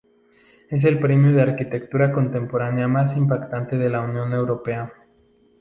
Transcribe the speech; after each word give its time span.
Es 0.71 0.83
el 0.85 0.97
premio 0.97 1.31
de 1.31 1.43
arquitectura 1.43 2.11
contemporánea 2.11 2.87
más 2.87 3.15
importante 3.15 3.77
de 3.77 3.87
la 3.91 4.01
Unión 4.01 4.33
Europea. 4.33 4.91